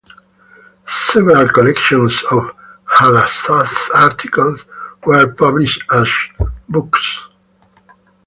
Several 1.11 1.47
collections 1.47 2.23
of 2.31 2.49
"Hadassah" 2.89 3.95
articles 3.99 4.65
were 5.05 5.31
published 5.35 5.79
as 5.93 6.09
books. 6.67 7.27